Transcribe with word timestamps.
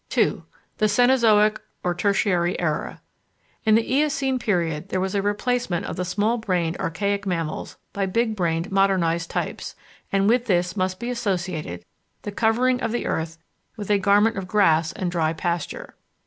§2 0.09 0.43
The 0.79 0.87
Cenozoic 0.87 1.59
or 1.83 1.93
Tertiary 1.93 2.59
Era 2.59 3.01
In 3.67 3.75
the 3.75 3.85
Eocene 3.97 4.39
period 4.39 4.89
there 4.89 4.99
was 4.99 5.13
a 5.13 5.21
replacement 5.21 5.85
of 5.85 5.95
the 5.95 6.03
small 6.03 6.39
brained 6.39 6.75
archaic 6.77 7.27
mammals 7.27 7.77
by 7.93 8.07
big 8.07 8.35
brained 8.35 8.71
modernised 8.71 9.29
types, 9.29 9.75
and 10.11 10.27
with 10.27 10.47
this 10.47 10.75
must 10.75 10.99
be 10.99 11.11
associated 11.11 11.85
the 12.23 12.31
covering 12.31 12.81
of 12.81 12.91
the 12.91 13.05
earth 13.05 13.37
with 13.77 13.91
a 13.91 13.99
garment 13.99 14.37
of 14.39 14.47
grass 14.47 14.91
and 14.91 15.11
dry 15.11 15.33
pasture. 15.33 15.93